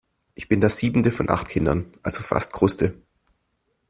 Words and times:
Ich 0.33 0.47
bin 0.47 0.61
das 0.61 0.77
siebente 0.79 1.11
von 1.11 1.29
acht 1.29 1.47
Kindern, 1.49 1.85
also 2.01 2.23
fast 2.23 2.53
Kruste. 2.53 2.95